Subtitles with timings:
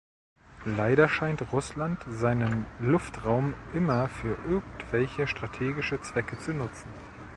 [0.65, 6.89] Leider scheint Russland seinen Luftraum immer für irgendwelche strategische Zwecke zu nutzen.